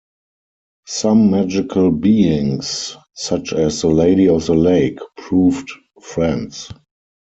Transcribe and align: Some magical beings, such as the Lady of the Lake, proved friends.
Some 0.87 1.29
magical 1.29 1.91
beings, 1.91 2.97
such 3.13 3.53
as 3.53 3.83
the 3.83 3.89
Lady 3.89 4.29
of 4.29 4.43
the 4.47 4.55
Lake, 4.55 4.97
proved 5.15 5.69
friends. 6.01 6.71